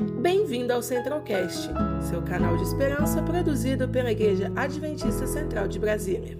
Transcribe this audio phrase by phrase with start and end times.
[0.00, 1.68] Bem-vindo ao Centralcast,
[2.08, 6.38] seu canal de esperança produzido pela Igreja Adventista Central de Brasília.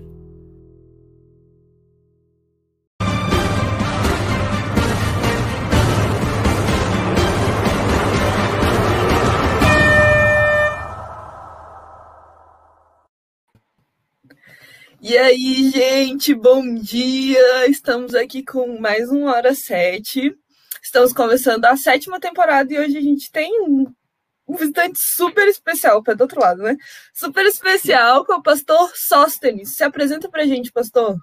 [15.02, 17.68] E aí, gente, bom dia!
[17.68, 20.39] Estamos aqui com mais um Hora 7.
[20.90, 23.86] Estamos começando a sétima temporada e hoje a gente tem um,
[24.48, 26.76] visitante super especial, para do outro lado, né?
[27.14, 29.76] Super especial, com o pastor Sóstenes.
[29.76, 31.16] Se apresenta pra gente, pastor.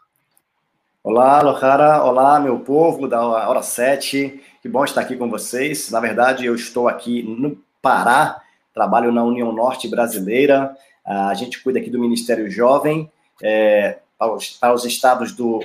[1.04, 2.02] Olá, Lohara.
[2.02, 4.42] Olá, meu povo da Hora 7.
[4.62, 5.92] Que bom estar aqui com vocês.
[5.92, 8.42] Na verdade, eu estou aqui no Pará,
[8.74, 10.78] trabalho na União Norte Brasileira.
[11.06, 13.12] A gente cuida aqui do Ministério Jovem
[13.44, 15.60] é, aos, para os estados do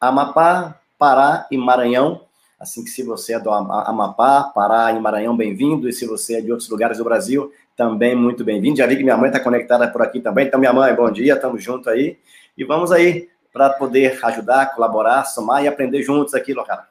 [0.00, 2.24] Amapá, Pará e Maranhão.
[2.64, 5.86] Assim que se você é do Amapá, Pará e Maranhão, bem-vindo.
[5.86, 8.78] E se você é de outros lugares do Brasil, também muito bem-vindo.
[8.78, 10.46] Já vi que minha mãe está conectada por aqui também.
[10.46, 12.16] Então, minha mãe, bom dia, estamos juntos aí.
[12.56, 16.88] E vamos aí para poder ajudar, colaborar, somar e aprender juntos aqui, Locara.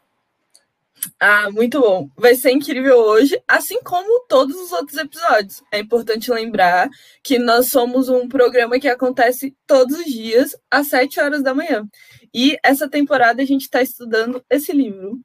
[1.20, 2.08] Ah, muito bom.
[2.16, 5.64] Vai ser incrível hoje, assim como todos os outros episódios.
[5.72, 6.88] É importante lembrar
[7.24, 11.84] que nós somos um programa que acontece todos os dias, às 7 horas da manhã.
[12.32, 15.20] E essa temporada a gente está estudando esse livro,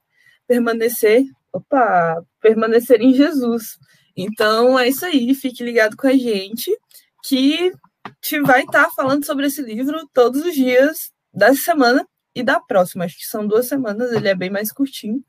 [0.49, 1.25] Permanecer.
[1.53, 2.21] Opa!
[2.41, 3.79] Permanecer em Jesus.
[4.17, 6.77] Então é isso aí, fique ligado com a gente,
[7.25, 7.73] que
[8.21, 12.05] te vai estar tá falando sobre esse livro todos os dias dessa semana
[12.35, 13.05] e da próxima.
[13.05, 15.23] Acho que são duas semanas, ele é bem mais curtinho.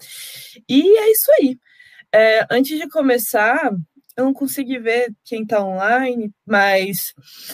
[0.68, 1.60] E é isso aí.
[2.12, 3.72] É, antes de começar,
[4.20, 7.14] eu não consegui ver quem está online, mas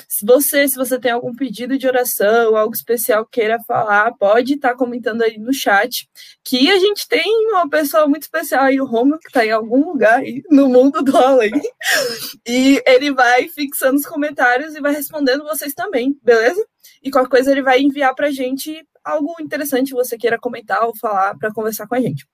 [0.10, 4.70] se você, se você tem algum pedido de oração, algo especial queira falar, pode estar
[4.70, 6.10] tá comentando aí no chat,
[6.44, 9.86] que a gente tem uma pessoa muito especial aí, o Romulo, que está em algum
[9.86, 11.52] lugar aí no mundo do além,
[12.48, 16.66] e ele vai fixando os comentários e vai respondendo vocês também, beleza?
[17.04, 20.98] E qualquer coisa ele vai enviar para a gente algo interessante você queira comentar ou
[20.98, 22.26] falar para conversar com a gente.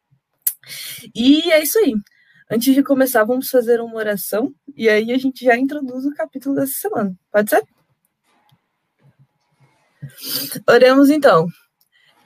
[1.14, 1.94] E é isso aí.
[2.54, 6.54] Antes de começar, vamos fazer uma oração e aí a gente já introduz o capítulo
[6.54, 7.16] dessa semana.
[7.32, 7.64] Pode ser?
[10.68, 11.48] Oremos então.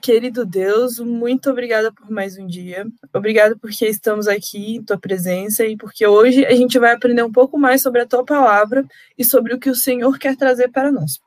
[0.02, 2.84] Querido Deus, muito obrigada por mais um dia.
[3.14, 7.30] Obrigada porque estamos aqui em tua presença e porque hoje a gente vai aprender um
[7.30, 8.84] pouco mais sobre a tua palavra
[9.16, 11.20] e sobre o que o Senhor quer trazer para nós.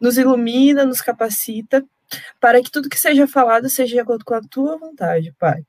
[0.00, 1.84] Nos ilumina, nos capacita
[2.40, 5.62] para que tudo que seja falado seja de acordo com a tua vontade, Pai.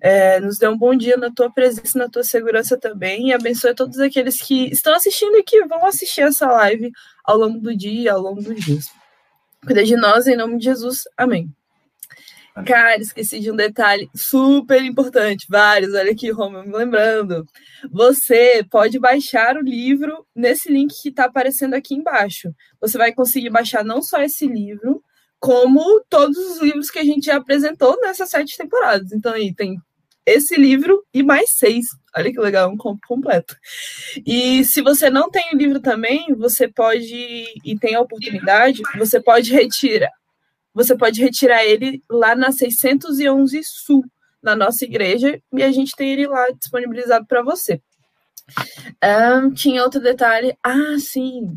[0.00, 3.74] É, nos dê um bom dia na tua presença, na tua segurança também, e abençoe
[3.74, 6.92] todos aqueles que estão assistindo e que vão assistir essa live
[7.24, 8.86] ao longo do dia, ao longo dos dias.
[9.64, 11.04] Cuida de nós, em nome de Jesus.
[11.16, 11.52] Amém.
[12.66, 17.46] Cara, esqueci de um detalhe super importante, vários, olha aqui, Roma, me lembrando.
[17.90, 22.52] Você pode baixar o livro nesse link que está aparecendo aqui embaixo.
[22.80, 25.02] Você vai conseguir baixar não só esse livro,
[25.40, 29.10] como todos os livros que a gente já apresentou nessas sete temporadas.
[29.10, 29.80] Então aí tem
[30.26, 31.86] esse livro e mais seis.
[32.14, 33.56] Olha que legal, um combo completo.
[34.26, 39.20] E se você não tem o livro também, você pode, e tem a oportunidade, você
[39.20, 40.12] pode retirar.
[40.74, 44.04] Você pode retirar ele lá na 611 Sul,
[44.42, 47.80] na nossa igreja, e a gente tem ele lá disponibilizado para você.
[49.02, 50.56] Um, tinha outro detalhe.
[50.62, 51.56] Ah, sim.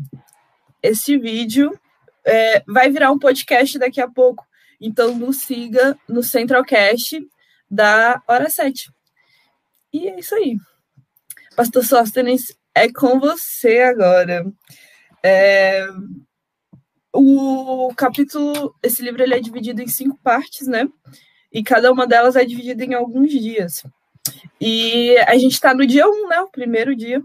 [0.82, 1.78] Este vídeo
[2.24, 4.46] é, vai virar um podcast daqui a pouco.
[4.80, 7.20] Então, nos siga no Centralcast
[7.70, 8.90] da Hora 7.
[9.92, 10.56] E é isso aí.
[11.56, 14.44] Pastor Sóstenes, é com você agora.
[15.22, 15.86] É,
[17.12, 20.88] o capítulo, esse livro ele é dividido em cinco partes, né?
[21.52, 23.84] E cada uma delas é dividida em alguns dias.
[24.60, 26.40] E a gente está no dia 1, um, né?
[26.40, 27.22] O primeiro dia.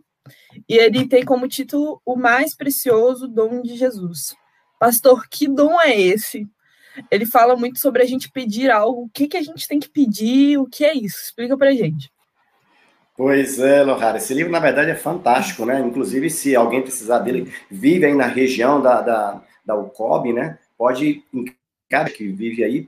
[0.67, 4.35] E ele tem como título O Mais Precioso Dom de Jesus.
[4.79, 6.47] Pastor, que dom é esse?
[7.11, 9.03] Ele fala muito sobre a gente pedir algo.
[9.03, 10.57] O que, que a gente tem que pedir?
[10.57, 11.21] O que é isso?
[11.25, 12.11] Explica pra gente.
[13.15, 15.81] Pois é, Lohara, esse livro na verdade é fantástico, né?
[15.81, 20.57] Inclusive, se alguém precisar dele, vive aí na região da, da, da UCOB, né?
[20.77, 21.21] Pode,
[21.89, 22.87] cada que vive aí,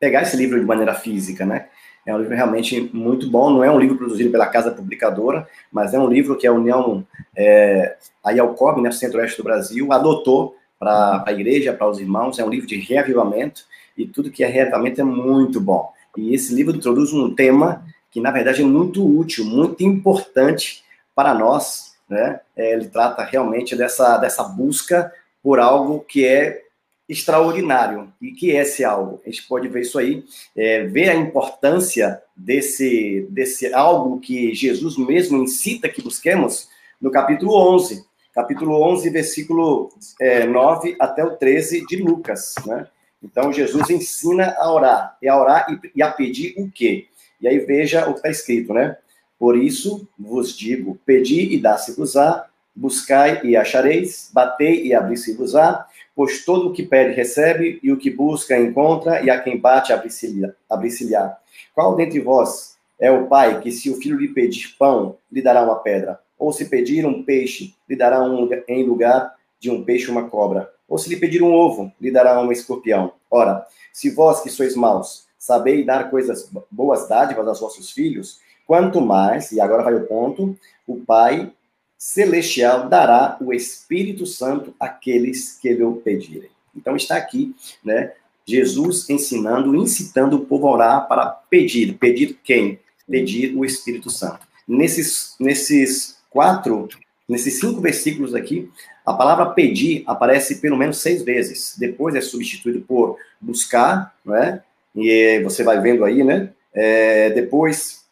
[0.00, 1.68] pegar esse livro de maneira física, né?
[2.04, 5.94] É um livro realmente muito bom, não é um livro produzido pela Casa Publicadora, mas
[5.94, 7.06] é um livro que a União,
[7.36, 12.38] é, a UCOB, né, Centro-Oeste do Brasil, adotou para a igreja, para os irmãos.
[12.38, 13.64] É um livro de reavivamento
[13.96, 15.92] e tudo que é reavivamento é muito bom.
[16.16, 20.82] E esse livro introduz um tema que, na verdade, é muito útil, muito importante
[21.14, 21.94] para nós.
[22.08, 22.40] Né?
[22.56, 25.12] É, ele trata realmente dessa, dessa busca
[25.42, 26.62] por algo que é
[27.06, 28.10] extraordinário.
[28.20, 29.20] E que é esse algo?
[29.26, 30.24] A gente pode ver isso aí,
[30.56, 36.68] é, ver a importância desse, desse algo que Jesus mesmo incita que busquemos
[37.00, 38.04] no capítulo 11.
[38.40, 42.86] Capítulo 11, versículo é, 9 até o 13 de Lucas, né?
[43.22, 47.06] Então, Jesus ensina a orar, e a orar e, e a pedir o quê?
[47.38, 48.96] E aí veja o que está escrito, né?
[49.38, 56.70] Por isso vos digo, pedi e dá-se-vos-á, buscai e achareis, batei e abri-se-vos-á, pois todo
[56.70, 61.36] o que pede recebe, e o que busca encontra, e a quem bate abri-se-lhe-á.
[61.74, 65.62] Qual dentre vós é o pai que, se o filho lhe pedir pão, lhe dará
[65.62, 66.18] uma pedra?
[66.40, 70.72] Ou se pedir um peixe, lhe dará um, em lugar de um peixe uma cobra?
[70.88, 73.12] Ou se lhe pedir um ovo, lhe dará um escorpião?
[73.30, 79.02] Ora, se vós que sois maus, sabeis dar coisas boas dádivas aos vossos filhos, quanto
[79.02, 80.56] mais, e agora vai o ponto,
[80.86, 81.52] o Pai
[81.98, 86.50] celestial dará o Espírito Santo àqueles que lhe pedirem.
[86.74, 87.54] Então está aqui,
[87.84, 88.14] né?
[88.46, 91.98] Jesus ensinando, incitando o povo a orar para pedir.
[91.98, 92.80] Pedir quem?
[93.06, 94.40] Pedir o Espírito Santo.
[94.66, 96.88] Nesses, nesses quatro,
[97.28, 98.70] nesses cinco versículos aqui,
[99.04, 101.76] a palavra pedir aparece pelo menos seis vezes.
[101.78, 104.62] Depois é substituído por buscar, né?
[104.94, 106.50] E você vai vendo aí, né?
[106.72, 108.04] É, depois,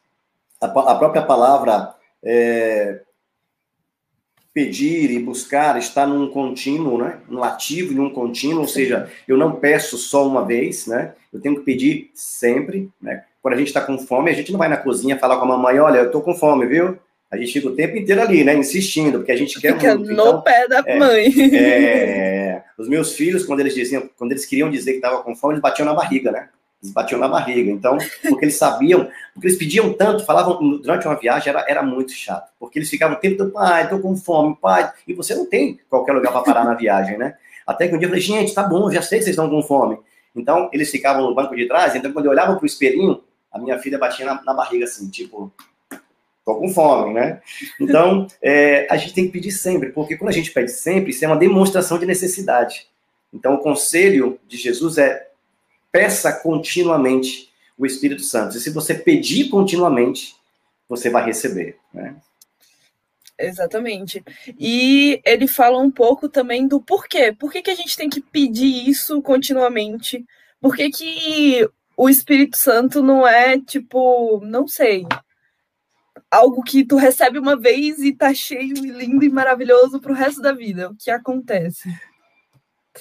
[0.60, 3.00] a, a, própria palavra é,
[4.52, 7.20] pedir e buscar está num contínuo, né?
[7.28, 11.14] No ativo, em um contínuo, ou seja, eu não peço só uma vez, né?
[11.32, 13.24] Eu tenho que pedir sempre, né?
[13.40, 15.48] Quando a gente está com fome, a gente não vai na cozinha falar com a
[15.48, 16.98] mamãe, olha, eu estou com fome, viu?
[17.30, 18.54] A gente fica o tempo inteiro ali, né?
[18.54, 20.08] Insistindo, porque a gente quer fica muito.
[20.08, 21.26] no então, pé da é, mãe.
[21.54, 25.54] É, os meus filhos, quando eles diziam, quando eles queriam dizer que estava com fome,
[25.54, 26.48] eles batiam na barriga, né?
[26.82, 27.70] Eles batiam na barriga.
[27.70, 27.98] Então,
[28.28, 32.50] porque eles sabiam, porque eles pediam tanto, falavam durante uma viagem, era, era muito chato.
[32.58, 34.90] Porque eles ficavam o tempo todo, pai, estou com fome, pai.
[35.06, 37.34] E você não tem qualquer lugar para parar na viagem, né?
[37.66, 39.62] Até que um dia eu falei, gente, tá bom, já sei que vocês estão com
[39.62, 39.98] fome.
[40.34, 43.22] Então, eles ficavam no banco de trás, então quando eu olhava pro espelhinho,
[43.52, 45.52] a minha filha batia na, na barriga assim, tipo,
[46.48, 47.42] tô com fome, né?
[47.78, 51.22] Então, é, a gente tem que pedir sempre, porque quando a gente pede sempre, isso
[51.22, 52.86] é uma demonstração de necessidade.
[53.32, 55.28] Então, o conselho de Jesus é
[55.92, 58.56] peça continuamente o Espírito Santo.
[58.56, 60.34] E se você pedir continuamente,
[60.88, 61.76] você vai receber.
[61.92, 62.16] Né?
[63.38, 64.24] Exatamente.
[64.58, 67.30] E ele fala um pouco também do porquê.
[67.38, 70.24] Por que, que a gente tem que pedir isso continuamente?
[70.60, 75.04] Por que, que o Espírito Santo não é tipo, não sei,
[76.30, 80.40] algo que tu recebe uma vez e tá cheio e lindo e maravilhoso pro resto
[80.40, 80.90] da vida?
[80.90, 81.88] O que acontece?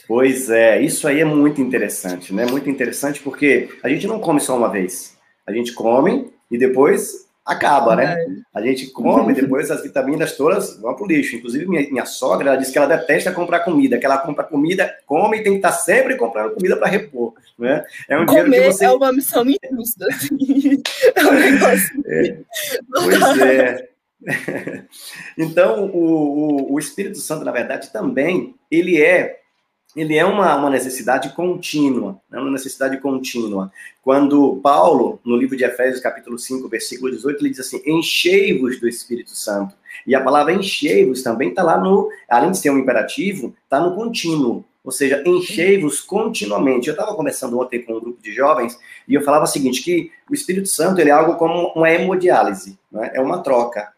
[0.08, 2.46] Pois é, isso aí é muito interessante, né?
[2.46, 5.18] Muito interessante porque a gente não come só uma vez.
[5.46, 8.18] A gente come e depois acaba, né?
[8.54, 11.38] A gente come depois as vitaminas todas vão pro lixo.
[11.38, 14.94] Inclusive, minha, minha sogra, ela disse que ela detesta comprar comida, que ela compra comida,
[15.06, 17.86] come e tem que estar sempre comprando comida para repor, né?
[18.10, 18.84] É um Comer você...
[18.84, 20.84] é uma missão injusta, assim.
[21.16, 22.04] É um negócio...
[22.06, 22.38] É.
[22.92, 23.90] Pois é.
[25.38, 29.40] então, o, o, o Espírito Santo, na verdade, também, ele é
[29.98, 32.40] ele é uma, uma necessidade contínua, né?
[32.40, 33.72] uma necessidade contínua.
[34.04, 38.88] Quando Paulo, no livro de Efésios, capítulo 5, versículo 18, ele diz assim, enchei-vos do
[38.88, 39.76] Espírito Santo.
[40.06, 43.96] E a palavra enchei-vos também está lá no, além de ser um imperativo, está no
[43.96, 46.88] contínuo, ou seja, enchei-vos continuamente.
[46.88, 48.78] Eu estava conversando ontem com um grupo de jovens
[49.08, 52.78] e eu falava o seguinte, que o Espírito Santo ele é algo como uma hemodiálise,
[52.92, 53.10] né?
[53.16, 53.92] é uma troca.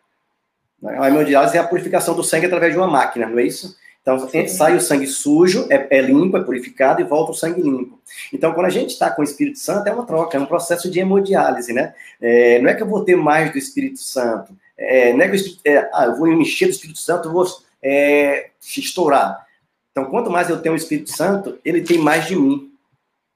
[0.82, 0.98] Né?
[0.98, 3.78] A hemodiálise é a purificação do sangue através de uma máquina, não é isso?
[4.02, 8.00] Então, sai o sangue sujo, é, é, limpo, é purificado e volta o sangue limpo.
[8.34, 10.90] Então, quando a gente está com o Espírito Santo, é uma troca, é um processo
[10.90, 11.94] de hemodiálise, né?
[12.20, 15.60] É, não é que eu vou ter mais do Espírito Santo, é, não é que
[15.66, 17.46] é, ah, eu vou me encher do Espírito Santo, eu vou
[17.84, 19.46] é, estourar.
[19.92, 22.72] Então, quanto mais eu tenho o Espírito Santo, ele tem mais de mim.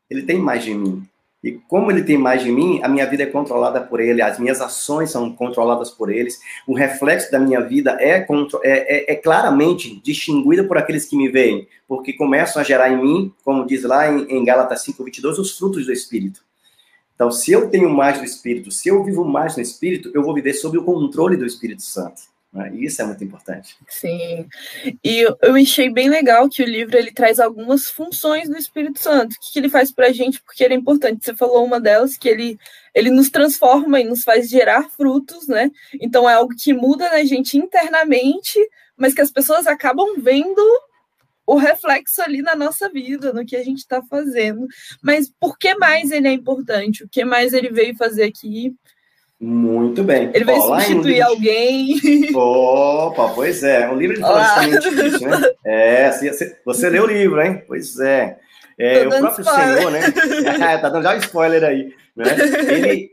[0.10, 1.06] Ele tem mais de mim.
[1.44, 4.40] E como ele tem mais de mim, a minha vida é controlada por ele, as
[4.40, 8.26] minhas ações são controladas por eles, o reflexo da minha vida é, é,
[8.64, 13.34] é, é claramente distinguido por aqueles que me veem, porque começam a gerar em mim,
[13.44, 16.42] como diz lá em, em Gálatas 5,22, os frutos do Espírito.
[17.14, 20.34] Então, se eu tenho mais do Espírito, se eu vivo mais no Espírito, eu vou
[20.34, 22.33] viver sob o controle do Espírito Santo.
[22.54, 22.72] Né?
[22.76, 23.76] E isso é muito importante.
[23.90, 24.48] Sim.
[25.04, 29.34] E eu achei bem legal que o livro ele traz algumas funções do Espírito Santo.
[29.34, 31.26] O que, que ele faz para a gente, porque ele é importante.
[31.26, 32.60] Você falou uma delas, que ele,
[32.94, 35.72] ele nos transforma e nos faz gerar frutos, né?
[36.00, 38.60] Então é algo que muda na gente internamente,
[38.96, 40.62] mas que as pessoas acabam vendo
[41.46, 44.68] o reflexo ali na nossa vida, no que a gente está fazendo.
[45.02, 47.04] Mas por que mais ele é importante?
[47.04, 48.76] O que mais ele veio fazer aqui?
[49.46, 50.32] Muito bem.
[50.34, 52.00] Ele vai Ó, substituir alguém.
[52.34, 53.90] Opa, pois é.
[53.92, 55.42] O livro ele fala justamente isso, né?
[55.66, 57.62] É, você, você leu o livro, hein?
[57.68, 58.40] Pois é.
[58.78, 59.78] É, o próprio spoiler.
[59.78, 60.78] Senhor, né?
[60.80, 61.94] tá dando já um spoiler aí.
[62.16, 62.26] Né?
[62.70, 63.12] Ele,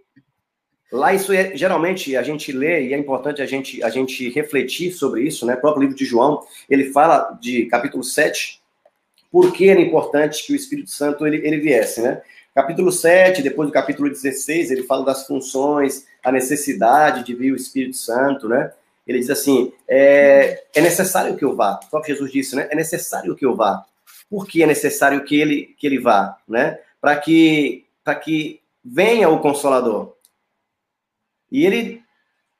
[0.93, 4.93] lá isso é, geralmente a gente lê e é importante a gente, a gente refletir
[4.93, 5.55] sobre isso, né?
[5.55, 8.61] O próprio livro de João, ele fala de capítulo 7,
[9.33, 12.23] por que era importante que o Espírito Santo ele, ele viesse, né?
[12.55, 17.57] Capítulo 7, depois do capítulo 16, ele fala das funções, a necessidade de vir o
[17.57, 18.73] Espírito Santo, né?
[19.07, 21.81] Ele diz assim: é, é necessário que eu vá.
[21.83, 22.69] O próprio Jesus disse, né?
[22.71, 23.85] É necessário que eu vá.
[24.29, 26.79] Por que é necessário que ele, que ele vá, né?
[27.01, 27.85] Para que,
[28.23, 30.15] que venha o Consolador.
[31.51, 32.03] E ele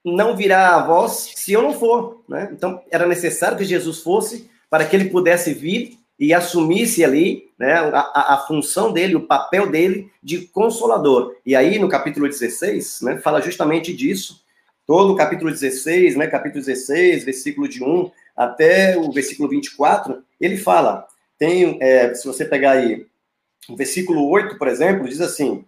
[0.05, 2.49] não virá a voz se eu não for, né?
[2.53, 7.73] Então, era necessário que Jesus fosse para que ele pudesse vir e assumisse ali né,
[7.73, 11.35] a, a, função dele, o papel dele de consolador.
[11.47, 14.45] E aí, no capítulo 16, né, fala justamente disso.
[14.87, 20.59] Todo o capítulo 16, né, capítulo 16, versículo de 1 até o versículo 24, ele
[20.59, 21.07] fala,
[21.39, 23.07] tem, é, se você pegar aí
[23.67, 25.65] o versículo 8, por exemplo, diz assim,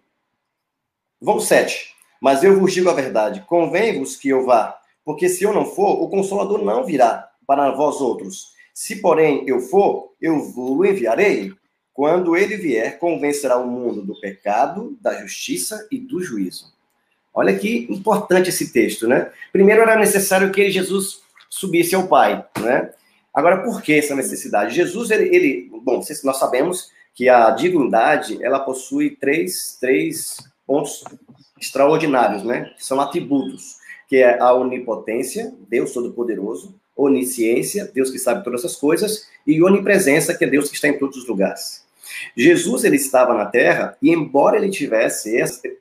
[1.18, 5.52] vamos 7, mas eu vos digo a verdade, convém-vos que eu vá, porque se eu
[5.52, 8.51] não for, o Consolador não virá para vós outros.
[8.72, 11.52] Se, porém, eu for, eu vos enviarei.
[11.92, 16.72] Quando ele vier, convencerá o mundo do pecado, da justiça e do juízo.
[17.34, 19.30] Olha que importante esse texto, né?
[19.52, 22.90] Primeiro era necessário que Jesus subisse ao Pai, né?
[23.32, 24.74] Agora, por que essa necessidade?
[24.74, 30.36] Jesus, ele, ele bom, nós sabemos que a divindade, ela possui três, três
[30.66, 31.04] pontos
[31.60, 32.72] extraordinários, né?
[32.78, 33.76] São atributos,
[34.08, 40.34] que é a onipotência, Deus Todo-Poderoso, onisciência, Deus que sabe todas essas coisas, e onipresença,
[40.34, 41.84] que é Deus que está em todos os lugares.
[42.36, 45.36] Jesus ele estava na Terra e embora ele tivesse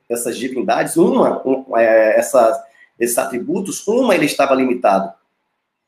[0.08, 2.18] essas divindades, uma, um, é,
[2.98, 5.12] esses atributos, uma ele estava limitado.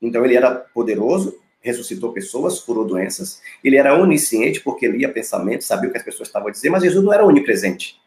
[0.01, 3.41] Então ele era poderoso, ressuscitou pessoas, curou doenças.
[3.63, 7.03] Ele era onisciente porque lia pensamentos, sabia o que as pessoas estavam dizer, mas Jesus
[7.03, 7.99] não era onipresente.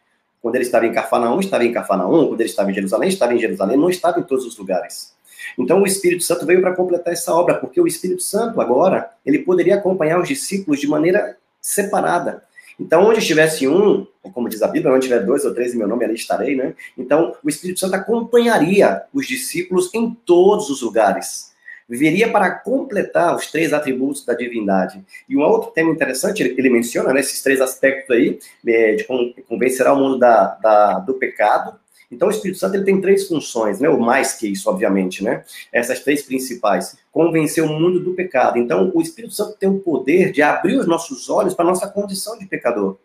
[0.42, 2.28] Quando ele estava em Cafarnaum, estava em Cafarnaum.
[2.28, 3.76] Quando ele estava em Jerusalém, estava em Jerusalém.
[3.76, 5.17] Não estava em todos os lugares.
[5.58, 9.40] Então o Espírito Santo veio para completar essa obra, porque o Espírito Santo agora, ele
[9.40, 12.44] poderia acompanhar os discípulos de maneira separada.
[12.80, 15.88] Então, onde estivesse um, como diz a Bíblia, onde tiver dois ou três em meu
[15.88, 16.76] nome, ali estarei, né?
[16.96, 21.52] Então, o Espírito Santo acompanharia os discípulos em todos os lugares.
[21.90, 25.04] Viveria para completar os três atributos da divindade.
[25.28, 29.06] E um outro tema interessante, ele, menciona né, esses três aspectos aí, é, de
[29.48, 33.80] convencerá o mundo da, da, do pecado, então, o Espírito Santo ele tem três funções,
[33.80, 33.90] né?
[33.90, 35.44] ou mais que isso, obviamente, né?
[35.74, 36.98] Essas três principais.
[37.12, 38.58] Convencer o mundo do pecado.
[38.58, 41.88] Então, o Espírito Santo tem o poder de abrir os nossos olhos para a nossa
[41.88, 42.98] condição de pecador.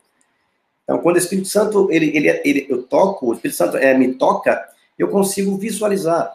[0.84, 4.14] Então, quando o Espírito Santo, ele, ele, ele, eu toco, o Espírito Santo é, me
[4.14, 6.32] toca, eu consigo visualizar.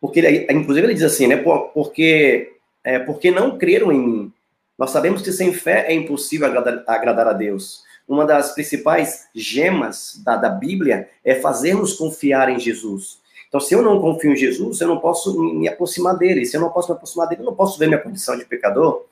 [0.00, 1.36] Porque, ele, inclusive, ele diz assim, né?
[1.36, 4.32] Porque, é, porque não creram em mim.
[4.76, 10.20] Nós sabemos que sem fé é impossível agradar, agradar a Deus uma das principais gemas
[10.24, 13.18] da, da Bíblia é fazermos confiar em Jesus.
[13.48, 16.46] Então, se eu não confio em Jesus, eu não posso me aproximar dele.
[16.46, 19.04] Se eu não posso me aproximar dele, eu não posso ver minha condição de pecador.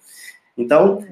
[0.57, 1.05] Então,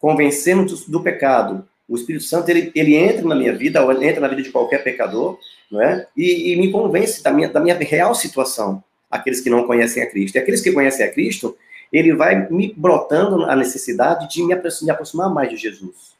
[0.00, 1.66] convencemos do pecado.
[1.88, 4.82] O Espírito Santo, ele, ele entra na minha vida, ou entra na vida de qualquer
[4.82, 5.38] pecador,
[5.70, 6.06] não é?
[6.16, 10.10] E, e me convence da minha, da minha real situação, aqueles que não conhecem a
[10.10, 10.36] Cristo.
[10.36, 11.56] E aqueles que conhecem a Cristo,
[11.92, 16.11] ele vai me brotando a necessidade de me aproximar mais de Jesus.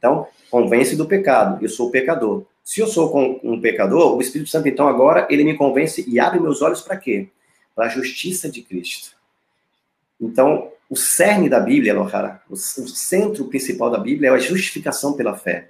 [0.00, 1.62] Então, convence do pecado.
[1.62, 2.46] Eu sou pecador.
[2.64, 6.40] Se eu sou um pecador, o Espírito Santo, então, agora, ele me convence e abre
[6.40, 7.28] meus olhos para quê?
[7.76, 9.10] Para a justiça de Cristo.
[10.18, 15.36] Então, o cerne da Bíblia, Lohara, o centro principal da Bíblia é a justificação pela
[15.36, 15.68] fé.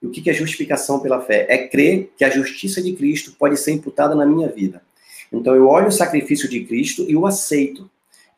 [0.00, 1.46] E o que é justificação pela fé?
[1.48, 4.80] É crer que a justiça de Cristo pode ser imputada na minha vida.
[5.32, 7.90] Então, eu olho o sacrifício de Cristo e o aceito.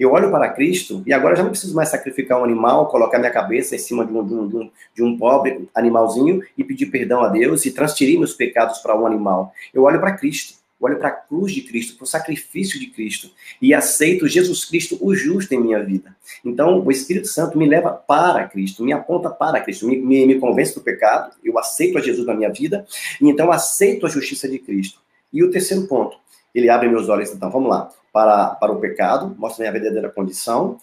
[0.03, 3.31] Eu olho para Cristo e agora já não preciso mais sacrificar um animal, colocar minha
[3.31, 7.29] cabeça em cima de um, de um, de um pobre animalzinho e pedir perdão a
[7.29, 9.55] Deus e transferir meus pecados para um animal.
[9.73, 13.31] Eu olho para Cristo, olho para a cruz de Cristo, para o sacrifício de Cristo
[13.61, 16.17] e aceito Jesus Cristo, o justo, em minha vida.
[16.45, 20.41] Então, o Espírito Santo me leva para Cristo, me aponta para Cristo, me, me, me
[20.41, 22.85] convence do pecado, eu aceito a Jesus na minha vida
[23.21, 25.01] e então aceito a justiça de Cristo.
[25.33, 26.17] E o terceiro ponto,
[26.53, 30.79] ele abre meus olhos, então, vamos lá para, para o pecado, mostra-me a verdadeira condição,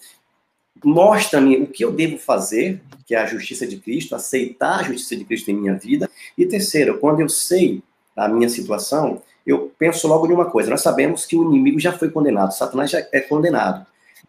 [0.82, 5.16] mostra-me o que eu devo fazer, que é a justiça de Cristo, aceitar a justiça
[5.16, 6.08] de Cristo em minha vida.
[6.36, 7.82] E terceiro, quando eu sei
[8.16, 10.70] a minha situação, eu penso logo em uma coisa.
[10.70, 13.86] Nós sabemos que o inimigo já foi condenado, Satanás já é condenado.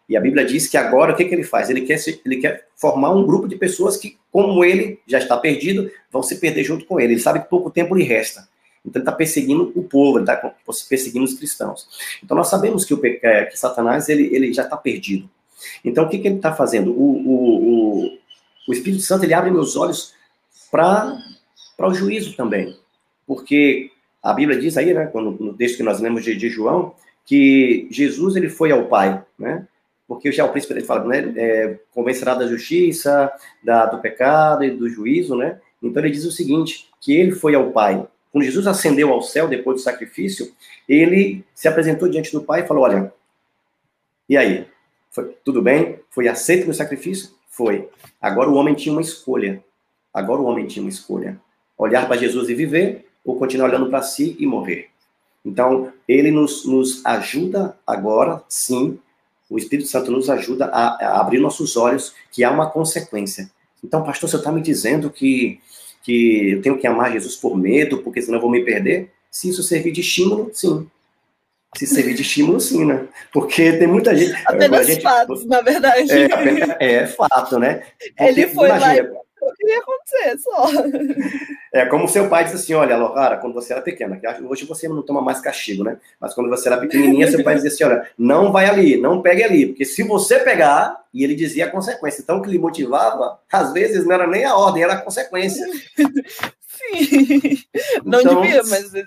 [0.08, 1.70] E a Bíblia diz que agora o que, que ele faz?
[1.70, 5.36] Ele quer, se, ele quer formar um grupo de pessoas que, como ele já está
[5.36, 7.14] perdido, vão se perder junto com ele.
[7.14, 8.46] Ele sabe que pouco tempo lhe resta.
[8.84, 10.36] Então ele está perseguindo o povo, ele está
[10.88, 11.88] perseguindo os cristãos.
[12.22, 15.28] Então nós sabemos que, o, é, que Satanás ele, ele já está perdido.
[15.84, 16.90] Então o que, que ele está fazendo?
[16.90, 18.18] O, o, o,
[18.68, 20.14] o, Espírito Santo ele abre meus olhos
[20.70, 21.16] para
[21.78, 22.76] o juízo também.
[23.26, 23.90] Porque
[24.22, 27.86] a Bíblia diz aí, né, quando, no texto que nós lemos de, de João, que
[27.90, 29.66] Jesus ele foi ao Pai, né?
[30.08, 34.70] Porque já o príncipe ele fala, né, é, convencerá da justiça, da, do pecado e
[34.70, 35.60] do juízo, né?
[35.82, 38.06] Então ele diz o seguinte, que ele foi ao Pai.
[38.32, 40.52] Quando Jesus ascendeu ao céu depois do sacrifício,
[40.88, 43.12] ele se apresentou diante do Pai e falou: Olha,
[44.28, 44.66] e aí?
[45.10, 46.00] Foi, tudo bem?
[46.08, 47.30] Foi aceito meu sacrifício?
[47.50, 47.90] Foi.
[48.20, 49.62] Agora o homem tinha uma escolha.
[50.12, 51.38] Agora o homem tinha uma escolha:
[51.76, 54.88] olhar para Jesus e viver, ou continuar olhando para si e morrer.
[55.44, 58.98] Então, ele nos, nos ajuda agora, sim,
[59.50, 63.50] o Espírito Santo nos ajuda a, a abrir nossos olhos, que há uma consequência.
[63.84, 65.60] Então, pastor, você está me dizendo que
[66.02, 69.10] que eu tenho que amar Jesus por medo, porque senão eu vou me perder?
[69.30, 70.88] Se isso servir de estímulo, sim.
[71.76, 73.08] Se servir de estímulo, sim, né?
[73.32, 74.34] Porque tem muita gente.
[74.44, 76.10] Apenas gente, fatos, na verdade.
[76.12, 77.82] É, é, fato, né?
[77.98, 80.66] Porque, Ele foi imagina, lá o que ia acontecer, só.
[81.72, 85.02] É como seu pai disse assim: olha, Lohara, quando você era pequena, hoje você não
[85.02, 85.96] toma mais castigo, né?
[86.20, 89.42] Mas quando você era pequenininha, seu pai dizia assim: olha, não vai ali, não pegue
[89.42, 92.20] ali, porque se você pegar, e ele dizia a consequência.
[92.20, 95.66] Então, o que lhe motivava, às vezes, não era nem a ordem, era a consequência.
[96.60, 97.58] Sim.
[98.04, 99.02] Não então, devia, mas é.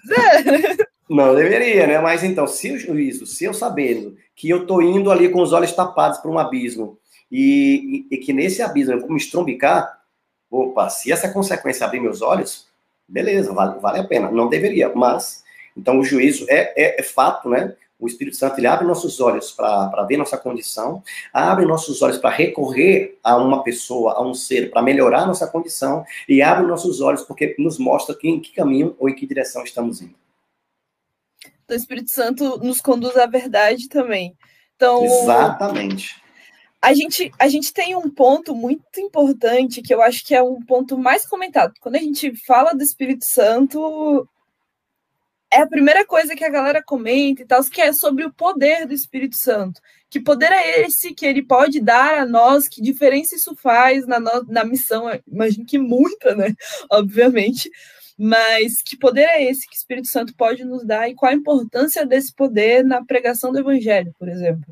[1.09, 1.99] Não deveria, né?
[1.99, 5.53] Mas então, se o juízo, se eu sabendo que eu tô indo ali com os
[5.53, 6.97] olhos tapados para um abismo,
[7.31, 9.99] e, e, e, que nesse abismo eu vou me estrombicar,
[10.49, 12.67] opa, se essa consequência abrir meus olhos,
[13.07, 14.31] beleza, vale, vale a pena.
[14.31, 15.43] Não deveria, mas,
[15.75, 17.75] então o juízo é, é, é fato, né?
[17.97, 22.29] O Espírito Santo ele abre nossos olhos para ver nossa condição, abre nossos olhos para
[22.29, 27.21] recorrer a uma pessoa, a um ser, para melhorar nossa condição, e abre nossos olhos
[27.23, 30.15] porque nos mostra que, em que caminho ou em que direção estamos indo.
[31.63, 34.35] Então, o Espírito Santo nos conduz à verdade também.
[34.75, 36.24] Então, Exatamente
[36.85, 40.61] a gente, a gente tem um ponto muito importante que eu acho que é um
[40.61, 41.73] ponto mais comentado.
[41.81, 44.29] Quando a gente fala do Espírito Santo,
[45.51, 48.85] é a primeira coisa que a galera comenta e tal, que é sobre o poder
[48.85, 49.81] do Espírito Santo.
[50.11, 52.67] Que poder é esse que ele pode dar a nós?
[52.67, 55.05] Que diferença isso faz na, no, na missão?
[55.27, 56.53] Imagino que muita, né?
[56.91, 57.67] Obviamente.
[58.15, 61.35] Mas que poder é esse que o Espírito Santo pode nos dar e qual a
[61.35, 64.71] importância desse poder na pregação do Evangelho, por exemplo?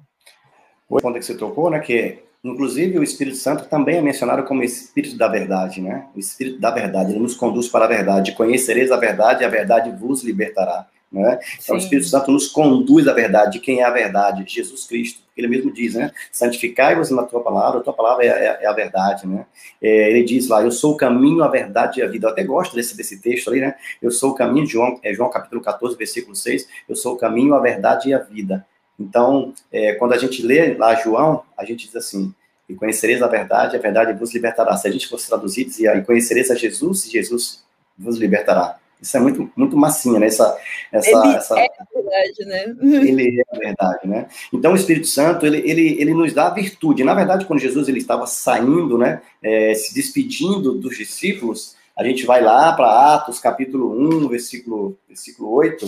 [0.90, 4.64] O ponto que você tocou, né, que inclusive o Espírito Santo também é mencionado como
[4.64, 6.08] Espírito da verdade, né?
[6.14, 8.34] O Espírito da verdade, ele nos conduz para a verdade.
[8.34, 10.88] Conhecereis a verdade e a verdade vos libertará.
[11.14, 11.40] Né?
[11.54, 11.74] Então, Sim.
[11.74, 13.60] o Espírito Santo nos conduz à verdade.
[13.60, 14.44] Quem é a verdade?
[14.48, 15.22] Jesus Cristo.
[15.38, 16.12] Ele mesmo diz, né?
[16.32, 19.46] Santificai-vos na tua palavra, a tua palavra é, é, é a verdade, né?
[19.82, 22.28] É, ele diz lá, eu sou o caminho, a verdade e a vida.
[22.28, 23.76] Eu até gosto desse, desse texto ali, né?
[24.02, 27.54] Eu sou o caminho, João, é, João capítulo 14, versículo 6, eu sou o caminho,
[27.54, 28.66] a verdade e a vida.
[29.00, 32.34] Então, é, quando a gente lê lá João, a gente diz assim:
[32.68, 34.76] e conhecereis a verdade, a verdade vos libertará.
[34.78, 37.64] Se a gente fosse traduzir, dizia: e conhecereis a Jesus, e Jesus
[37.98, 38.78] vos libertará.
[39.04, 40.28] Isso é muito, muito massinha, né?
[40.28, 40.58] Essa,
[40.90, 41.60] essa, ele essa...
[41.60, 42.76] é a verdade, né?
[43.06, 44.28] Ele é a verdade, né?
[44.54, 47.04] Então, o Espírito Santo, ele, ele, ele nos dá a virtude.
[47.04, 52.26] Na verdade, quando Jesus ele estava saindo, né, é, se despedindo dos discípulos, a gente
[52.26, 53.92] vai lá para Atos, capítulo
[54.24, 55.86] 1, versículo, versículo 8,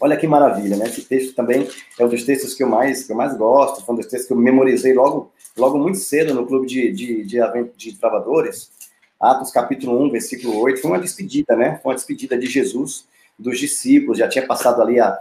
[0.00, 0.86] Olha que maravilha, né?
[0.86, 1.66] Esse texto também
[1.98, 4.26] é um dos textos que eu mais, que eu mais gosto, foi um dos textos
[4.26, 7.40] que eu memorizei logo, logo muito cedo no clube de, de, de,
[7.76, 8.70] de travadores.
[9.18, 11.80] Atos capítulo 1, versículo 8, foi uma despedida, né?
[11.82, 13.06] Foi uma despedida de Jesus,
[13.38, 15.18] dos discípulos, já tinha passado ali a,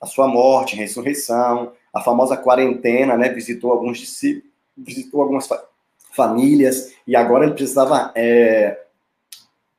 [0.00, 3.30] a sua morte, a ressurreição, a famosa quarentena, né?
[3.30, 5.64] Visitou alguns discípulos, visitou algumas fa
[6.12, 8.80] famílias, e agora ele precisava é,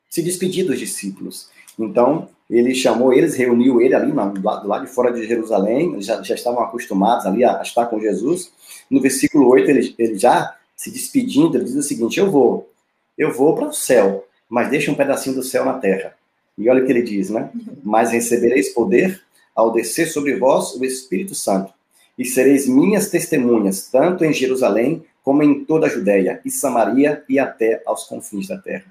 [0.08, 1.50] se despedir dos discípulos.
[1.78, 5.92] Então, ele chamou eles, reuniu ele ali do lado, do lado de fora de Jerusalém,
[5.94, 8.52] eles já, já estavam acostumados ali a, a, estar com Jesus.
[8.90, 12.70] No versículo 8, ele, ele já se despedindo, ele diz o seguinte: Eu vou,
[13.16, 16.14] eu vou para o céu, mas deixa um pedacinho do céu na terra.
[16.58, 17.50] E olha o que ele diz, né?
[17.82, 19.22] Mas recebereis poder
[19.54, 21.72] ao descer sobre vós o Espírito Santo,
[22.18, 27.38] e sereis minhas testemunhas, tanto em Jerusalém como em toda a Judéia e Samaria e
[27.38, 28.84] até aos confins da terra.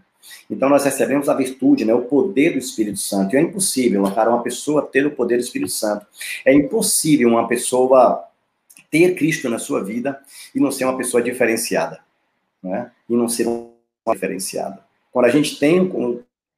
[0.50, 3.36] Então nós recebemos a virtude, né, o poder do Espírito Santo.
[3.36, 6.06] E é impossível, cara, uma pessoa ter o poder do Espírito Santo.
[6.46, 8.24] É impossível uma pessoa
[8.90, 10.20] ter Cristo na sua vida
[10.54, 12.00] e não ser uma pessoa diferenciada,
[12.62, 12.92] né?
[13.10, 13.72] E não ser uma
[14.14, 14.80] diferenciada.
[15.12, 15.90] Quando a gente tem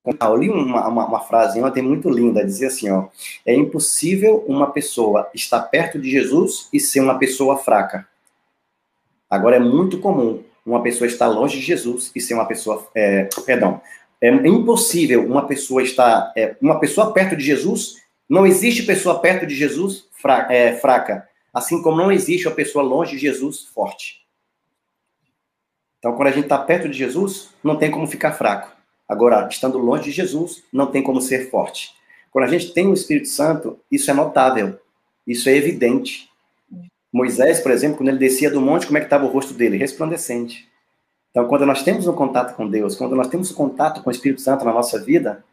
[0.06, 3.08] eu li uma, uma, uma frase ontem muito linda, dizia assim, ó,
[3.45, 8.06] é impossível uma pessoa estar perto de Jesus e ser uma pessoa fraca.
[9.30, 13.28] Agora é muito comum uma pessoa estar longe de Jesus e ser uma pessoa, é,
[13.45, 13.82] perdão,
[14.21, 17.97] é impossível uma pessoa estar, é, uma pessoa perto de Jesus,
[18.30, 22.84] não existe pessoa perto de Jesus fraca, é, fraca, assim como não existe uma pessoa
[22.84, 24.23] longe de Jesus forte.
[25.99, 28.71] Então, quando a gente está perto de Jesus, não tem como ficar fraco.
[29.08, 31.93] Agora, estando longe de Jesus, não tem como ser forte.
[32.32, 34.80] Quando a gente tem o Espírito Santo, isso é notável,
[35.28, 36.30] isso é evidente.
[37.13, 39.78] Moisés, por exemplo, quando ele descia do monte, como é que estava o rosto dele?
[39.78, 40.67] Resplandecente.
[41.30, 44.12] Então, quando nós temos um contato com Deus, quando nós temos um contato com o
[44.12, 45.43] Espírito Santo na nossa vida,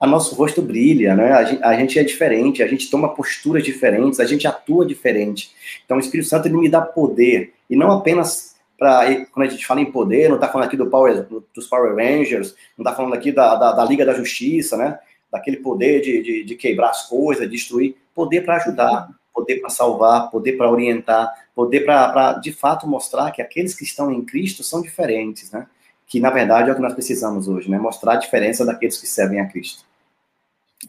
[0.00, 1.32] a nosso rosto brilha, né?
[1.62, 5.52] A gente, é diferente, a gente toma posturas diferentes, a gente atua diferente.
[5.84, 9.66] Então, o Espírito Santo ele me dá poder e não apenas para quando a gente
[9.66, 13.14] fala em poder, não está falando aqui do Power, dos Power Rangers, não está falando
[13.14, 14.98] aqui da, da, da, Liga da Justiça, né?
[15.30, 20.30] Daquele poder de, de, de quebrar as coisas, destruir, poder para ajudar, poder para salvar,
[20.30, 24.80] poder para orientar, poder para, de fato, mostrar que aqueles que estão em Cristo são
[24.80, 25.66] diferentes, né?
[26.06, 27.78] Que, na verdade, é o que nós precisamos hoje, né?
[27.78, 29.84] Mostrar a diferença daqueles que servem a Cristo.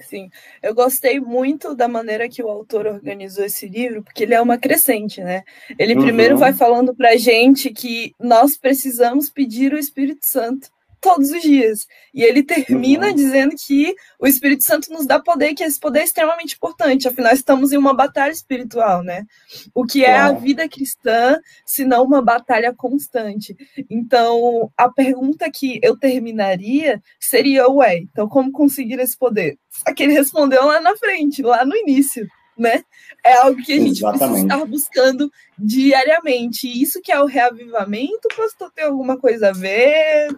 [0.02, 0.30] Sim,
[0.62, 4.58] eu gostei muito da maneira que o autor organizou esse livro, porque ele é uma
[4.58, 5.44] crescente, né?
[5.80, 6.04] Ele uhum.
[6.04, 10.70] primeiro vai falando para gente que nós precisamos pedir o Espírito Santo
[11.06, 11.86] todos os dias.
[12.12, 13.14] E ele termina uhum.
[13.14, 17.08] dizendo que o Espírito Santo nos dá poder, que esse poder é extremamente importante.
[17.08, 19.24] Afinal, estamos em uma batalha espiritual, né?
[19.72, 23.56] O que é a vida cristã, se não uma batalha constante.
[23.88, 29.60] Então, a pergunta que eu terminaria seria, ué, então como conseguir esse poder?
[29.70, 32.28] Só que ele respondeu lá na frente, lá no início.
[32.58, 32.82] Né?
[33.24, 34.20] É algo que a gente Exatamente.
[34.20, 36.68] precisa estar buscando diariamente.
[36.68, 40.30] E isso que é o reavivamento, pastor, tem alguma coisa a ver?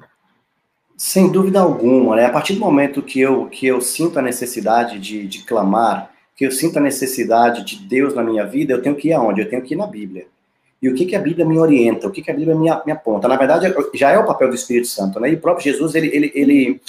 [0.98, 2.26] Sem dúvida alguma, né?
[2.26, 6.44] A partir do momento que eu, que eu sinto a necessidade de, de clamar, que
[6.44, 9.42] eu sinto a necessidade de Deus na minha vida, eu tenho que ir aonde?
[9.42, 10.26] Eu tenho que ir na Bíblia.
[10.82, 12.08] E o que, que a Bíblia me orienta?
[12.08, 13.28] O que, que a Bíblia me, me aponta?
[13.28, 15.32] Na verdade, já é o papel do Espírito Santo, né?
[15.32, 16.82] E o próprio Jesus, ele, ele, ele,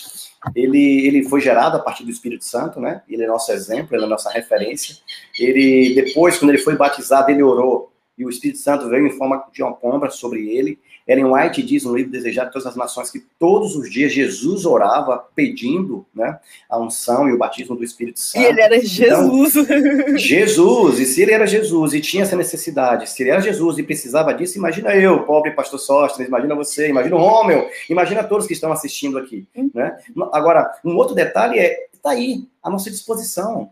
[0.55, 3.03] ele, ele foi gerado a partir do Espírito Santo, né?
[3.11, 4.97] Ele é nosso exemplo, ele é nossa referência.
[5.39, 7.93] Ele, depois, quando ele foi batizado, ele orou.
[8.17, 11.85] E o Espírito Santo veio em forma de uma pomba sobre ele Ellen White diz
[11.85, 16.39] no livro Desejado de Todas as Nações que todos os dias Jesus orava pedindo né,
[16.69, 18.43] a unção e o batismo do Espírito Santo.
[18.43, 19.57] E ele era Jesus.
[19.57, 23.79] Então, Jesus, e se ele era Jesus e tinha essa necessidade, se ele era Jesus
[23.79, 28.47] e precisava disso, imagina eu, pobre pastor Sóstenes, imagina você, imagina o Romeu, imagina todos
[28.47, 29.49] que estão assistindo aqui.
[29.73, 29.97] Né?
[30.31, 33.71] Agora, um outro detalhe é, está aí, à nossa disposição.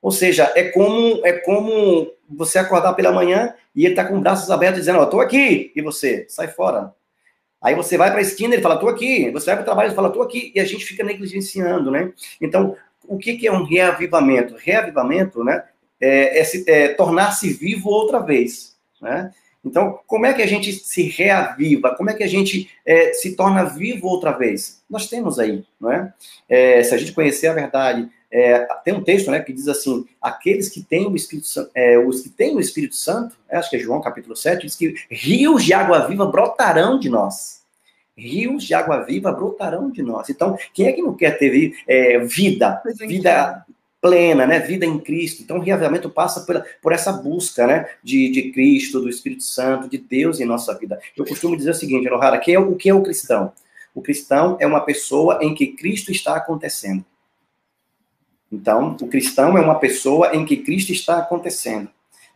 [0.00, 4.50] Ou seja, é como, é como você acordar pela manhã e ele está com braços
[4.50, 6.92] abertos dizendo, ó, oh, tô aqui, e você, sai fora.
[7.60, 9.30] Aí você vai para a esquina, ele fala, tô aqui.
[9.30, 10.52] Você vai para o trabalho, ele fala, tô aqui.
[10.54, 12.12] E a gente fica negligenciando, né?
[12.40, 14.54] Então, o que, que é um reavivamento?
[14.56, 15.64] Reavivamento, né,
[16.00, 19.32] é, é, é tornar-se vivo outra vez, né?
[19.64, 21.94] Então, como é que a gente se reaviva?
[21.96, 24.82] Como é que a gente é, se torna vivo outra vez?
[24.88, 26.12] Nós temos aí, não é?
[26.48, 26.82] é?
[26.84, 30.68] Se a gente conhecer a verdade, é, tem um texto né, que diz assim: aqueles
[30.68, 33.76] que têm o Espírito Santo, é, os que têm o Espírito Santo, é, acho que
[33.76, 37.62] é João capítulo 7, diz que rios de água viva brotarão de nós.
[38.16, 40.28] Rios de água viva brotarão de nós.
[40.28, 43.64] Então, quem é que não quer ter é, vida, vida
[44.00, 44.58] plena, né?
[44.58, 45.42] Vida em Cristo.
[45.42, 47.88] Então, o reavivamento passa por, por essa busca, né?
[48.02, 51.00] De, de Cristo, do Espírito Santo, de Deus em nossa vida.
[51.16, 53.52] Eu costumo dizer o seguinte, Elohara, que é, o que é o cristão?
[53.94, 57.04] O cristão é uma pessoa em que Cristo está acontecendo.
[58.50, 61.88] Então, o cristão é uma pessoa em que Cristo está acontecendo.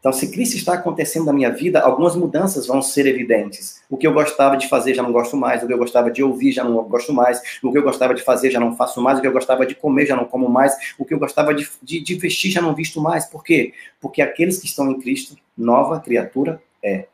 [0.02, 3.80] Então, se Cristo está acontecendo na minha vida, algumas mudanças vão ser evidentes.
[3.88, 6.24] O que eu gostava de fazer já não gosto mais, o que eu gostava de
[6.24, 9.18] ouvir já não gosto mais, o que eu gostava de fazer já não faço mais,
[9.18, 11.70] o que eu gostava de comer já não como mais, o que eu gostava de,
[11.80, 13.26] de, de vestir já não visto mais.
[13.26, 13.74] Por quê?
[14.00, 17.06] Porque aqueles que estão em Cristo, nova criatura é.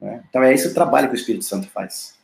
[0.00, 0.24] Né?
[0.26, 2.14] Então, é esse o trabalho que o Espírito Santo faz.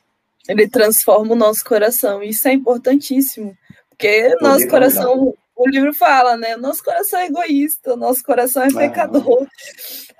[0.48, 3.54] Ele transforma o nosso coração, isso é importantíssimo,
[3.90, 6.56] porque nosso coração o livro fala, né?
[6.56, 9.46] Nosso coração é egoísta, nosso coração é pecador.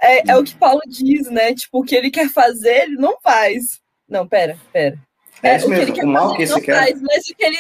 [0.03, 1.55] É, é, o que Paulo diz, né?
[1.55, 3.81] Tipo, o que ele quer fazer, ele não faz.
[4.07, 4.99] Não, pera, pera.
[5.43, 6.77] É, é o que ele quer o mal fazer, que ele não quer.
[6.77, 7.57] faz, mas o que, ele,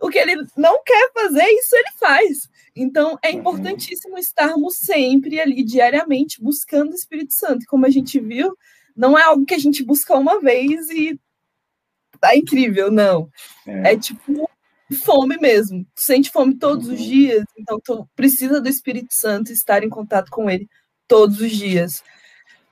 [0.00, 2.48] o que ele não quer fazer, isso ele faz.
[2.74, 3.40] Então, é uhum.
[3.40, 4.18] importantíssimo uhum.
[4.18, 7.66] estarmos sempre ali, diariamente, buscando o Espírito Santo.
[7.68, 8.56] Como a gente viu,
[8.96, 11.20] não é algo que a gente busca uma vez e
[12.20, 13.28] tá incrível, não.
[13.66, 14.47] É, é tipo
[14.96, 15.84] fome mesmo.
[15.94, 20.30] Tu sente fome todos os dias, então tu precisa do Espírito Santo estar em contato
[20.30, 20.68] com ele
[21.06, 22.02] todos os dias.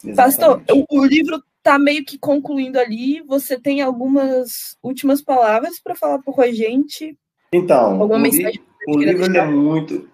[0.05, 0.17] Exatamente.
[0.17, 3.23] Pastor, o, o livro está meio que concluindo ali.
[3.23, 7.19] Você tem algumas últimas palavras para falar com a gente?
[7.53, 10.09] Então, Alguma o, mensagem li o livro é muito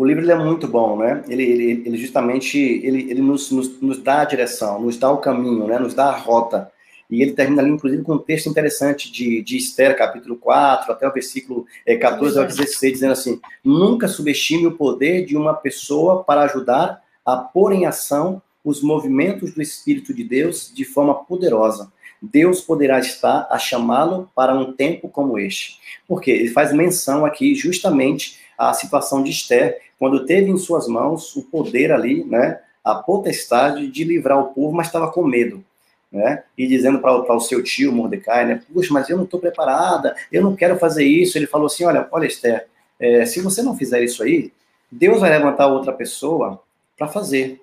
[0.00, 1.22] o livro é muito bom, né?
[1.28, 5.18] Ele, ele, ele justamente ele, ele nos, nos, nos, dá a direção, nos dá o
[5.18, 5.78] caminho, né?
[5.78, 6.72] Nos dá a rota.
[7.10, 11.08] E ele termina ali, inclusive, com um texto interessante de, de Esther, capítulo 4, até
[11.08, 16.22] o versículo é, 14 ao 16, dizendo assim: Nunca subestime o poder de uma pessoa
[16.22, 21.90] para ajudar a pôr em ação os movimentos do Espírito de Deus de forma poderosa.
[22.22, 25.78] Deus poderá estar a chamá-lo para um tempo como este.
[26.06, 31.34] Porque ele faz menção aqui justamente à situação de Esther, quando teve em suas mãos
[31.34, 35.64] o poder ali, né, a potestade de livrar o povo, mas estava com medo.
[36.12, 36.42] Né?
[36.58, 38.62] E dizendo para o seu tio Mordecai, né?
[38.72, 41.38] Puxa, mas eu não estou preparada, eu não quero fazer isso.
[41.38, 42.66] Ele falou assim: Olha, olha, Esther,
[42.98, 44.52] é, se você não fizer isso aí,
[44.90, 46.60] Deus vai levantar outra pessoa
[46.98, 47.60] para fazer.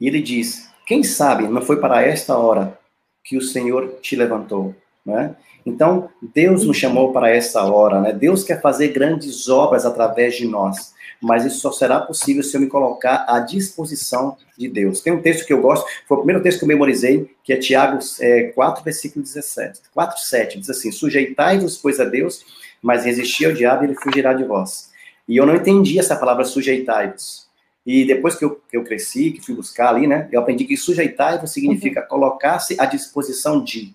[0.00, 2.78] E ele diz: Quem sabe não foi para esta hora
[3.22, 5.34] que o Senhor te levantou, né?
[5.66, 8.12] Então, Deus nos chamou para essa hora, né?
[8.12, 12.60] Deus quer fazer grandes obras através de nós, mas isso só será possível se eu
[12.60, 15.00] me colocar à disposição de Deus.
[15.00, 17.56] Tem um texto que eu gosto, foi o primeiro texto que eu memorizei, que é
[17.56, 19.80] Tiago é, 4, versículo 17.
[19.92, 22.44] 4, 7, diz assim, sujeitai-vos, pois, a Deus,
[22.82, 24.92] mas resisti ao diabo e ele fugirá de vós.
[25.26, 27.44] E eu não entendi essa palavra sujeitai-vos.
[27.86, 30.76] E depois que eu, que eu cresci, que fui buscar ali, né, eu aprendi que
[30.76, 32.08] sujeitar significa uhum.
[32.08, 33.94] colocar-se à disposição de.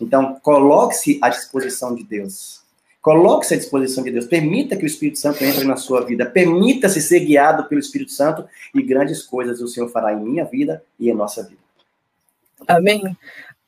[0.00, 2.62] Então, coloque-se à disposição de Deus.
[3.00, 4.26] Coloque-se à disposição de Deus.
[4.26, 6.26] Permita que o Espírito Santo entre na sua vida.
[6.26, 10.82] Permita-se ser guiado pelo Espírito Santo e grandes coisas o Senhor fará em minha vida
[10.98, 11.60] e em nossa vida.
[12.66, 13.02] Amém.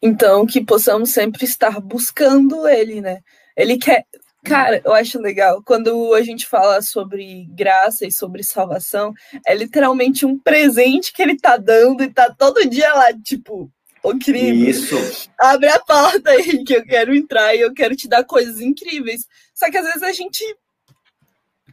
[0.02, 3.20] Então, que possamos sempre estar buscando Ele, né?
[3.56, 4.04] Ele quer,
[4.42, 5.62] Cara, eu acho legal.
[5.62, 9.12] Quando a gente fala sobre graça e sobre salvação,
[9.46, 13.70] é literalmente um presente que ele tá dando e tá todo dia lá, tipo,
[14.02, 14.12] ô.
[14.12, 14.96] Isso.
[15.38, 19.26] Abre a porta aí que eu quero entrar e eu quero te dar coisas incríveis.
[19.54, 20.44] Só que às vezes a gente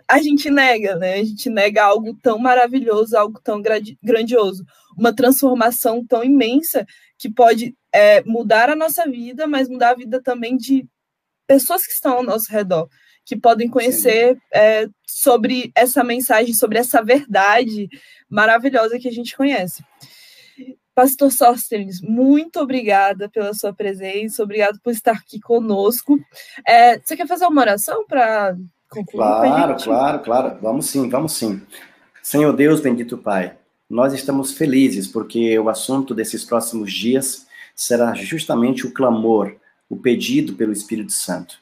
[0.07, 1.15] a gente nega, né?
[1.15, 3.61] A gente nega algo tão maravilhoso, algo tão
[4.01, 4.65] grandioso,
[4.97, 6.85] uma transformação tão imensa
[7.17, 10.87] que pode é, mudar a nossa vida, mas mudar a vida também de
[11.45, 12.87] pessoas que estão ao nosso redor,
[13.25, 17.89] que podem conhecer é, sobre essa mensagem, sobre essa verdade
[18.29, 19.83] maravilhosa que a gente conhece.
[20.97, 26.19] Pastor Sóstenes, muito obrigada pela sua presença, obrigado por estar aqui conosco.
[26.67, 28.57] É, você quer fazer uma oração para
[28.89, 29.21] concluir?
[29.21, 30.57] Claro, claro, claro.
[30.59, 31.61] Vamos sim, vamos sim.
[32.23, 33.55] Senhor Deus, bendito Pai,
[33.87, 39.55] nós estamos felizes porque o assunto desses próximos dias será justamente o clamor
[39.87, 41.59] o pedido pelo Espírito Santo.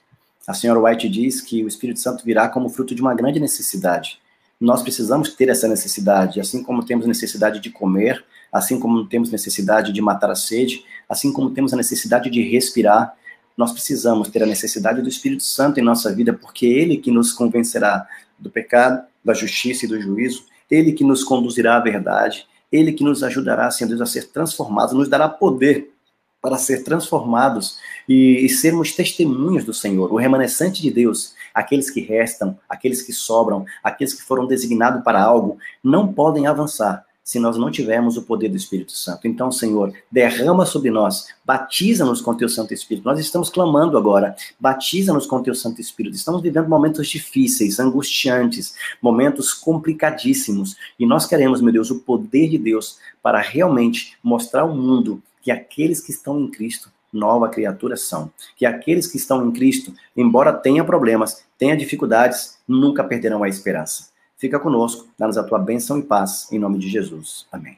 [0.48, 4.18] A senhora White diz que o Espírito Santo virá como fruto de uma grande necessidade.
[4.62, 8.24] Nós precisamos ter essa necessidade, assim como temos necessidade de comer,
[8.56, 13.14] assim como temos necessidade de matar a sede, assim como temos a necessidade de respirar,
[13.58, 17.34] nós precisamos ter a necessidade do Espírito Santo em nossa vida, porque ele que nos
[17.34, 18.08] convencerá
[18.40, 23.04] do pecado, da justiça e do juízo, ele que nos conduzirá à verdade, ele que
[23.04, 25.94] nos ajudará, Senhor Deus, a ser transformados, nos dará poder
[26.42, 32.00] para ser transformados e, e, sermos testemunhas do Senhor, o remanescente de Deus, aqueles que
[32.00, 37.58] restam, aqueles que sobram, aqueles que foram designados para algo, não podem avançar se nós
[37.58, 39.28] não tivermos o poder do Espírito Santo.
[39.28, 43.04] Então, Senhor, derrama sobre nós, batiza-nos com teu Santo Espírito.
[43.04, 46.16] Nós estamos clamando agora, batiza-nos com teu Santo Espírito.
[46.16, 52.60] Estamos vivendo momentos difíceis, angustiantes, momentos complicadíssimos, e nós queremos, meu Deus, o poder de
[52.60, 58.32] Deus para realmente mostrar ao mundo que aqueles que estão em Cristo, nova criatura são.
[58.56, 64.14] Que aqueles que estão em Cristo, embora tenham problemas, tenham dificuldades, nunca perderão a esperança.
[64.38, 67.48] Fica conosco, dá-nos a tua bênção e paz, em nome de Jesus.
[67.52, 67.78] Amém.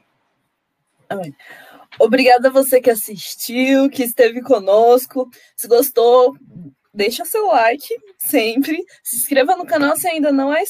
[1.08, 1.34] Amém.
[1.98, 5.28] Obrigada a você que assistiu, que esteve conosco.
[5.56, 6.36] Se gostou,
[6.92, 8.84] deixa seu like sempre.
[9.02, 10.62] Se inscreva no canal se ainda não é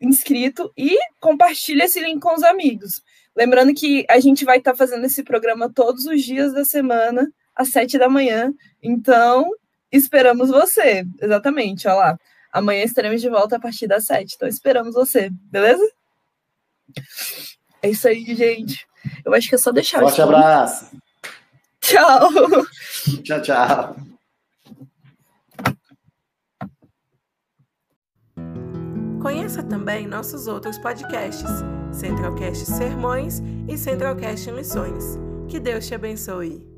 [0.00, 3.02] inscrito e compartilhe esse link com os amigos.
[3.36, 7.68] Lembrando que a gente vai estar fazendo esse programa todos os dias da semana, às
[7.68, 8.52] sete da manhã.
[8.82, 9.50] Então,
[9.90, 11.04] esperamos você.
[11.20, 12.18] Exatamente, olha lá.
[12.54, 14.36] Amanhã estaremos de volta a partir das sete.
[14.36, 15.82] Então, esperamos você, beleza?
[17.82, 18.86] É isso aí, gente.
[19.24, 19.98] Eu acho que é só deixar.
[19.98, 20.96] Forte abraço.
[21.80, 22.30] Tchau.
[23.24, 23.96] Tchau, tchau.
[29.20, 31.50] Conheça também nossos outros podcasts,
[31.92, 35.18] Centralcast Sermões e Centralcast Missões.
[35.48, 36.73] Que Deus te abençoe.